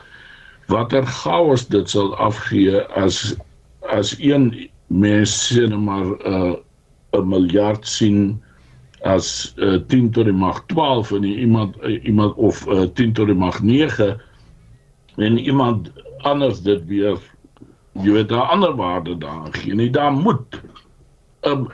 watter 0.73 1.07
chaos 1.07 1.67
dit 1.69 1.89
sal 1.91 2.15
afgee 2.17 2.83
as 2.97 3.35
as 3.91 4.15
een 4.19 4.71
mens 4.87 5.33
sien 5.47 5.85
maar 5.85 6.05
'n 6.05 6.19
uh, 6.27 6.55
'n 7.19 7.29
miljard 7.29 7.87
sien 7.87 8.43
as 9.03 9.55
uh, 9.59 9.79
10 9.89 10.11
tot 10.11 10.25
die 10.25 10.33
mag 10.33 10.63
12 10.67 11.13
en 11.13 11.25
iemand 11.25 11.77
uh, 11.83 12.05
iemand 12.05 12.35
of 12.35 12.67
uh, 12.69 12.87
10 12.95 13.13
tot 13.13 13.27
die 13.27 13.35
mag 13.35 13.63
9 13.63 14.21
en 15.17 15.39
iemand 15.39 15.91
anders 16.23 16.63
dit 16.63 16.85
weer 16.87 17.19
jy 17.93 18.13
weet 18.13 18.29
daar 18.29 18.49
ander 18.55 18.75
waarde 18.77 19.19
daar 19.19 19.51
gee 19.51 19.75
nie 19.75 19.91
daar 19.91 20.13
moet 20.13 20.61
um, 21.43 21.67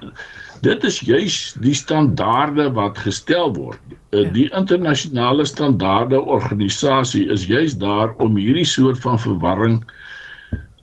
dit 0.65 0.85
is 0.85 1.01
juis 1.01 1.37
die 1.63 1.75
standaarde 1.75 2.69
wat 2.77 2.99
gestel 2.99 3.53
word. 3.57 3.81
Uh, 4.11 4.23
ja. 4.23 4.31
Die 4.35 4.49
internasionale 4.57 5.47
standaarde 5.47 6.21
organisasie 6.21 7.27
is 7.33 7.47
juis 7.47 7.77
daar 7.79 8.15
om 8.23 8.37
hierdie 8.37 8.67
soort 8.69 9.01
van 9.05 9.19
verwarring 9.21 9.83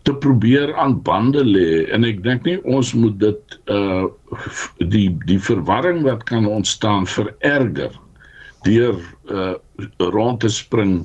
te 0.06 0.14
probeer 0.14 0.76
aan 0.78 1.00
bande 1.02 1.42
lê 1.42 1.86
en 1.94 2.06
ek 2.06 2.22
dink 2.26 2.46
nie 2.46 2.60
ons 2.70 2.94
moet 2.94 3.18
dit 3.20 3.60
uh 3.74 4.06
die 4.94 5.08
die 5.26 5.40
verwarring 5.42 6.04
wat 6.06 6.28
kan 6.30 6.46
ontstaan 6.46 7.08
vererger 7.10 7.96
deur 8.68 9.00
uh 9.34 9.56
rond 10.14 10.44
te 10.46 10.52
spring 10.54 11.00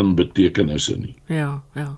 in 0.00 0.14
betekenisse 0.16 0.96
nie. 0.96 1.16
Ja, 1.32 1.62
ja. 1.74 1.88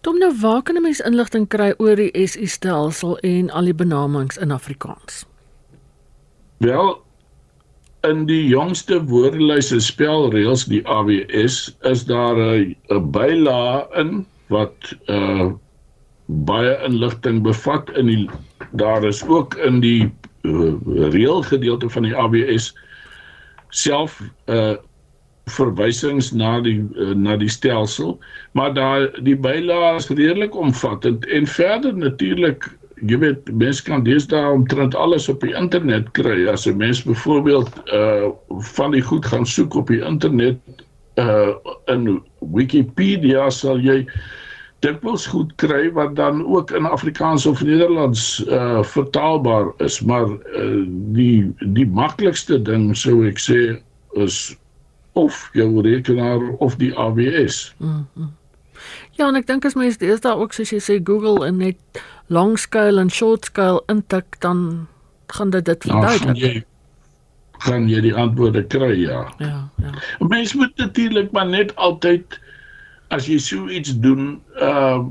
Tom 0.00 0.18
nou 0.18 0.32
waar 0.40 0.62
kan 0.62 0.76
'n 0.76 0.82
mens 0.82 1.00
inligting 1.00 1.48
kry 1.48 1.74
oor 1.78 1.96
die 1.96 2.26
SI 2.26 2.46
stelsel 2.46 3.18
en 3.18 3.50
al 3.50 3.64
die 3.64 3.74
benamings 3.74 4.36
in 4.36 4.50
Afrikaans? 4.50 5.26
Wel 6.58 7.02
in 8.00 8.26
die 8.26 8.46
jongste 8.46 9.04
woordelyse 9.04 9.80
spelreëls 9.80 10.64
die 10.70 10.82
AWS 10.86 11.76
is 11.80 12.04
daar 12.04 12.36
'n 12.36 12.76
'n 12.88 13.10
byla 13.10 13.88
in 13.94 14.26
wat 14.48 14.94
uh 15.06 15.50
baie 16.28 16.76
inligting 16.84 17.42
bevat 17.42 17.90
in 17.96 18.06
die 18.06 18.30
daar 18.70 19.04
is 19.04 19.26
ook 19.26 19.54
in 19.54 19.80
die 19.80 20.12
uh, 20.42 20.72
reël 21.10 21.42
gedeelte 21.42 21.88
van 21.88 22.02
die 22.02 22.16
AWS 22.16 22.74
self 23.68 24.20
uh 24.46 24.76
verwysings 25.48 26.32
na 26.32 26.60
die 26.60 26.80
uh, 26.96 27.14
na 27.14 27.36
die 27.36 27.50
stelsel 27.50 28.18
maar 28.52 28.74
daar 28.74 29.08
die 29.22 29.36
bylaas 29.36 30.08
redelik 30.08 30.54
omvattend 30.56 31.26
en 31.26 31.46
verder 31.46 31.96
natuurlik 31.96 32.70
jy 33.06 33.18
weet 33.22 33.50
mense 33.54 33.84
kan 33.86 34.02
deesdae 34.06 34.52
omtrent 34.52 34.96
alles 34.98 35.28
op 35.30 35.42
die 35.44 35.54
internet 35.56 36.10
kry. 36.18 36.46
As 36.48 36.66
'n 36.66 36.76
mens 36.76 37.02
byvoorbeeld 37.02 37.70
uh 37.92 38.30
van 38.74 38.90
die 38.90 39.02
goed 39.02 39.26
gaan 39.26 39.46
soek 39.46 39.74
op 39.74 39.86
die 39.86 40.02
internet 40.02 40.58
uh 41.18 41.54
in 41.86 42.22
Wikipedia 42.40 43.50
sal 43.50 43.78
jy 43.78 44.06
dikwels 44.80 45.26
goed 45.26 45.54
kry 45.56 45.90
wat 45.92 46.16
dan 46.16 46.46
ook 46.46 46.70
in 46.70 46.86
Afrikaans 46.86 47.46
of 47.46 47.62
Nederlands 47.62 48.44
uh 48.46 48.82
vertaalbaar 48.82 49.72
is 49.78 50.00
maar 50.00 50.28
uh, 50.30 50.84
die 51.14 51.52
die 51.58 51.86
maklikste 51.86 52.62
ding 52.62 52.96
sou 52.96 53.26
ek 53.26 53.38
sê 53.38 53.78
is 54.14 54.56
of 55.18 55.48
jou 55.52 55.68
rekenaar 55.82 56.42
of 56.62 56.76
die 56.76 56.92
AWS. 56.94 57.74
Mm 57.78 58.06
-hmm. 58.14 58.30
Ja, 59.18 59.28
en 59.28 59.34
ek 59.34 59.46
dink 59.46 59.64
as 59.66 59.74
mens 59.74 59.98
dis 59.98 60.20
daar 60.22 60.38
ook 60.38 60.52
soos 60.54 60.70
jy 60.70 60.78
sê 60.78 60.98
Google 61.02 61.46
en 61.46 61.56
net 61.58 62.02
long 62.30 62.58
scale 62.58 63.00
en 63.00 63.10
short 63.10 63.44
scale 63.50 63.82
intik 63.90 64.38
dan 64.44 64.86
gaan 65.34 65.50
dit 65.50 65.64
dit 65.64 65.84
verduidelik. 65.84 66.66
Gaan 67.58 67.88
jy 67.90 68.00
die 68.00 68.14
antwoorde 68.14 68.62
kry 68.70 68.94
ja. 69.00 69.24
Ja, 69.42 69.68
ja. 69.82 69.92
Mens 70.28 70.54
moet 70.54 70.76
natuurlik 70.76 71.30
maar 71.34 71.48
net 71.48 71.74
altyd 71.76 72.38
as 73.08 73.26
jy 73.26 73.38
so 73.42 73.68
iets 73.68 73.96
doen, 73.98 74.38
uh 74.62 75.02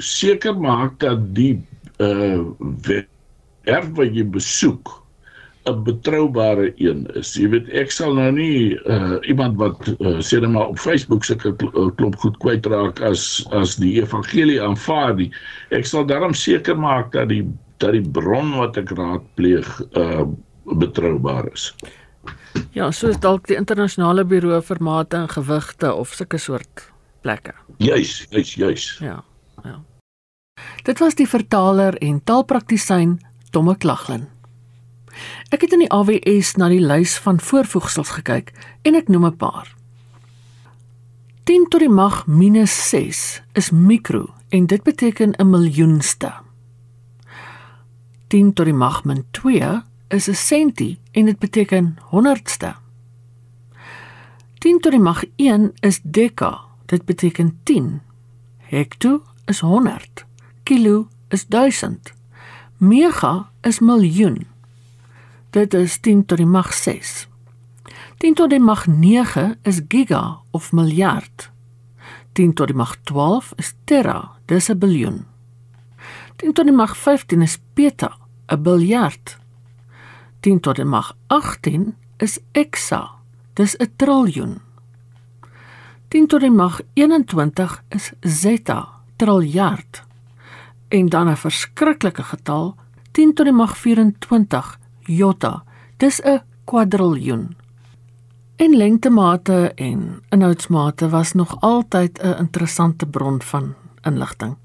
seker 0.00 0.56
maak 0.56 0.94
dat 1.02 1.34
die 1.34 1.58
uh 1.98 2.40
werf 2.86 3.90
wat 3.98 4.14
jy 4.14 4.24
besoek 4.24 4.94
'n 5.68 5.82
betroubare 5.84 6.72
een 6.76 7.06
is. 7.14 7.34
Jy 7.36 7.48
weet 7.52 7.68
ek 7.76 7.90
sal 7.92 8.14
nou 8.16 8.30
nie 8.32 8.78
uh, 8.88 9.18
iemand 9.28 9.58
wat 9.60 9.88
uh, 9.98 10.18
sê 10.24 10.40
net 10.40 10.50
maar 10.50 10.72
op 10.72 10.78
Facebook 10.80 11.24
sulke 11.24 11.52
uh, 11.52 11.90
klop 11.96 12.16
goed 12.22 12.38
kwytraak 12.40 13.00
as 13.04 13.44
as 13.52 13.76
die 13.76 13.98
evangelie 14.00 14.60
aanvaar 14.62 15.14
nie. 15.18 15.30
Ek 15.70 15.84
sal 15.86 16.06
daarom 16.08 16.34
seker 16.34 16.78
maak 16.78 17.12
dat 17.12 17.28
die 17.28 17.44
dat 17.80 17.92
die 17.92 18.04
bron 18.04 18.56
wat 18.56 18.76
ek 18.80 18.92
raadpleeg 18.96 19.68
uh 19.96 20.24
betroubaar 20.70 21.48
is. 21.52 21.72
Ja, 22.76 22.90
soos 22.94 23.18
dalk 23.18 23.48
die 23.48 23.56
internasionale 23.58 24.24
buro 24.24 24.60
vir 24.62 24.78
mate 24.80 25.16
en 25.16 25.28
gewigte 25.28 25.90
of 25.94 26.12
sulke 26.14 26.38
soort 26.38 26.84
plekke. 27.24 27.54
Juis, 27.78 28.26
juis, 28.30 28.54
juis. 28.54 28.84
Ja, 29.02 29.24
ja. 29.64 29.80
Dit 30.84 31.00
was 31.00 31.16
die 31.18 31.26
vertaler 31.28 31.96
en 31.98 32.20
taalpraktisyn 32.24 33.18
Tomme 33.50 33.74
Klaglin. 33.76 34.28
Ek 35.50 35.60
het 35.60 35.72
in 35.72 35.78
die 35.84 35.92
AWS 35.92 36.54
na 36.56 36.68
die 36.68 36.80
lys 36.80 37.18
van 37.18 37.40
voorvoegsels 37.40 38.10
gekyk 38.18 38.52
en 38.82 38.94
ek 38.94 39.08
noem 39.08 39.26
'n 39.26 39.36
paar. 39.36 39.74
10 41.44 41.66
tot 41.68 41.80
die 41.80 41.88
mag 41.88 42.26
minus 42.26 42.74
6 42.88 43.42
is 43.52 43.70
mikro 43.70 44.34
en 44.48 44.66
dit 44.66 44.82
beteken 44.82 45.34
'n 45.38 45.50
miljoenste. 45.50 46.32
10 48.28 48.52
tot 48.52 48.64
die 48.64 48.74
mag 48.74 49.04
min 49.04 49.24
2 49.30 49.82
is 50.08 50.28
'n 50.28 50.34
sentie 50.34 50.98
en 51.12 51.24
dit 51.24 51.38
beteken 51.38 51.96
honderdste. 52.02 52.74
10 54.58 54.80
tot 54.80 54.92
die 54.92 55.00
mag 55.00 55.24
1 55.36 55.72
is 55.80 56.00
deka, 56.02 56.60
dit 56.86 57.04
beteken 57.04 57.58
10. 57.62 58.00
Hekto 58.58 59.22
is 59.46 59.60
100. 59.60 60.24
Kilo 60.62 61.08
is 61.28 61.46
1000. 61.46 62.12
Mega 62.76 63.50
is 63.60 63.78
miljoen. 63.78 64.46
Dit 65.50 65.74
is 65.74 65.98
10 65.98 66.26
tot 66.26 66.38
die 66.38 66.46
mag 66.46 66.72
6. 66.74 67.28
10 68.22 68.34
tot 68.34 68.50
die 68.50 68.60
mag 68.62 68.86
9 68.86 69.58
is 69.66 69.80
giga 69.88 70.38
of 70.50 70.72
miljard. 70.72 71.50
10 72.32 72.52
tot 72.54 72.70
die 72.70 72.76
mag 72.76 72.94
12 73.02 73.52
is 73.56 73.74
tera, 73.84 74.30
dis 74.46 74.70
'n 74.70 74.78
biljoen. 74.78 75.26
10 76.36 76.52
tot 76.52 76.64
die 76.64 76.74
mag 76.74 76.96
15 76.96 77.42
is 77.42 77.58
peta, 77.74 78.16
'n 78.46 78.62
biljard. 78.62 79.38
10 80.40 80.60
tot 80.60 80.76
die 80.76 80.84
mag 80.84 81.16
18 81.26 81.96
is 82.16 82.38
exa, 82.52 83.10
dis 83.54 83.74
'n 83.76 83.92
triljoen. 83.96 84.60
10 86.08 86.26
tot 86.26 86.40
die 86.40 86.50
mag 86.50 86.80
21 86.94 87.82
is 87.88 88.12
zeta, 88.20 88.88
triljard. 89.16 90.02
En 90.88 91.08
dan 91.08 91.28
'n 91.28 91.36
verskriklike 91.36 92.22
getal, 92.22 92.76
10 93.12 93.34
tot 93.34 93.46
die 93.46 93.54
mag 93.54 93.76
24 93.76 94.79
jota. 95.02 95.62
Dis 95.96 96.20
'n 96.22 96.40
kwadriljoen. 96.64 97.56
En 98.56 98.76
lengtemate 98.76 99.72
en 99.74 100.22
inhoudsmate 100.28 101.08
was 101.08 101.32
nog 101.32 101.60
altyd 101.60 102.22
'n 102.22 102.38
interessante 102.38 103.06
bron 103.06 103.42
van 103.42 103.74
inligting. 104.02 104.56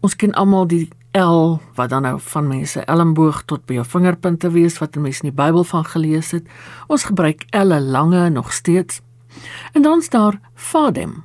Ons 0.00 0.16
ken 0.16 0.32
almal 0.32 0.66
die 0.66 0.88
L 1.12 1.60
wat 1.74 1.88
dan 1.88 2.02
nou 2.02 2.20
van 2.20 2.46
mense 2.46 2.80
elmboog 2.84 3.42
tot 3.44 3.66
by 3.66 3.74
jou 3.74 3.84
vingerpunte 3.84 4.50
wees 4.50 4.78
wat 4.80 4.96
mense 4.96 5.22
in 5.22 5.28
die 5.28 5.44
Bybel 5.44 5.64
van 5.64 5.84
gelees 5.84 6.30
het. 6.30 6.48
Ons 6.86 7.04
gebruik 7.04 7.44
elle 7.50 7.80
lange 7.80 8.28
nog 8.30 8.52
steeds. 8.52 9.00
En 9.72 9.82
dan 9.82 10.02
staan 10.02 10.40
Fadem. 10.54 11.24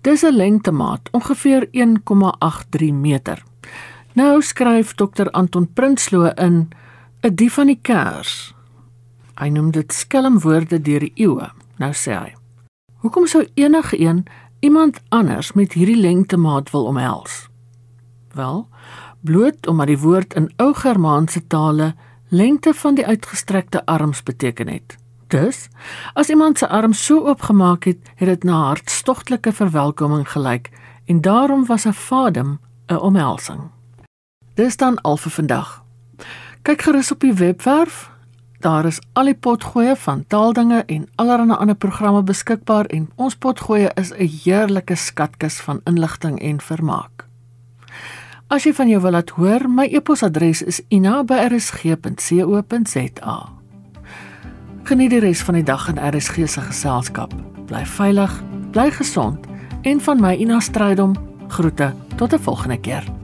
Dis 0.00 0.22
'n 0.22 0.36
lengtemaat, 0.36 1.08
ongeveer 1.10 1.68
1,83 1.70 2.92
meter. 2.92 3.42
Nou 4.12 4.42
skryf 4.42 4.94
Dr 4.94 5.30
Anton 5.30 5.72
Prinsloo 5.72 6.30
in 6.34 6.68
'n 7.24 7.34
dief 7.34 7.54
van 7.54 7.66
die 7.66 7.78
kers. 7.80 8.54
Hy 9.40 9.48
noem 9.48 9.70
dit 9.70 9.92
skelmwoorde 9.92 10.80
deur 10.80 11.00
die 11.00 11.12
eeue. 11.14 11.48
Nou 11.80 11.92
sê 11.92 12.12
hy: 12.12 12.34
Hoekom 13.00 13.26
sou 13.26 13.46
enige 13.54 14.00
een 14.00 14.26
iemand 14.60 15.00
anders 15.08 15.52
met 15.52 15.72
hierdie 15.72 15.96
lengtemaat 15.96 16.70
wil 16.70 16.84
omhels? 16.84 17.48
Wel, 18.32 18.68
bloot 19.20 19.66
omdat 19.66 19.86
die 19.86 19.98
woord 19.98 20.34
in 20.34 20.52
ou 20.56 20.74
Germaanse 20.74 21.46
tale 21.46 21.94
lengte 22.28 22.74
van 22.74 22.94
die 22.94 23.06
uitgestrekte 23.06 23.86
arms 23.86 24.22
beteken 24.22 24.68
het. 24.68 24.96
Dus, 25.26 25.68
as 26.12 26.28
iemand 26.28 26.58
se 26.58 26.68
arm 26.68 26.92
so 26.92 27.24
oopgemaak 27.26 27.84
het, 27.84 28.10
het 28.14 28.28
dit 28.28 28.44
na 28.44 28.66
hartstogtelike 28.66 29.52
verwelkoming 29.52 30.28
gelyk 30.28 30.70
en 31.04 31.20
daarom 31.20 31.66
was 31.66 31.86
'n 31.86 31.92
fadem 31.92 32.58
'n 32.86 32.96
omhelsing. 32.96 33.70
Dis 34.54 34.76
dan 34.76 35.00
al 35.00 35.16
vir 35.16 35.30
vandag. 35.30 35.83
Kyk 36.64 36.82
gerus 36.82 37.10
op 37.12 37.20
die 37.20 37.34
webwerf. 37.34 38.10
Daar 38.64 38.86
is 38.88 38.96
al 39.12 39.28
die 39.28 39.36
potgoeie 39.36 39.92
van 40.00 40.24
taaldinge 40.26 40.80
en 40.88 41.04
allerlei 41.20 41.58
ander 41.60 41.76
programme 41.76 42.22
beskikbaar 42.24 42.86
en 42.86 43.10
ons 43.20 43.36
potgoeie 43.36 43.90
is 44.00 44.12
'n 44.12 44.28
heerlike 44.44 44.94
skatkis 44.94 45.60
van 45.60 45.80
inligting 45.84 46.40
en 46.40 46.60
vermaak. 46.60 47.26
As 48.48 48.64
jy 48.64 48.72
van 48.72 48.88
jou 48.88 49.00
wil 49.00 49.10
laat 49.10 49.30
hoor, 49.30 49.70
my 49.70 49.88
e-posadres 49.92 50.62
is 50.62 50.80
ina@rsg.co.za. 50.88 53.48
Geniet 54.82 55.10
die 55.10 55.20
res 55.20 55.42
van 55.42 55.54
die 55.54 55.62
dag 55.62 55.88
in 55.88 56.16
RSG 56.16 56.48
se 56.48 56.60
geselskap. 56.60 57.34
Bly 57.66 57.86
veilig, 57.86 58.42
bly 58.70 58.90
gesond 58.90 59.46
en 59.82 60.00
van 60.00 60.20
my 60.20 60.34
Ina 60.34 60.60
Strydom 60.60 61.14
groete 61.48 61.94
tot 62.16 62.32
'n 62.32 62.38
volgende 62.38 62.80
keer. 62.80 63.23